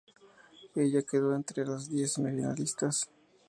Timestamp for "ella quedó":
0.73-1.35